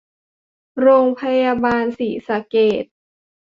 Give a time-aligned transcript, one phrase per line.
[0.81, 2.85] โรงพยาบาลศรีสะเกษ